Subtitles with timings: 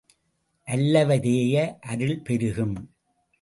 [0.67, 2.75] அல்லவை தேய அருள் பெருகும்.